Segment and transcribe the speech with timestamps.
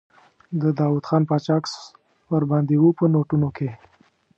[0.61, 1.73] د داووخان باچا عکس
[2.31, 3.69] ور باندې و په نوټونو کې.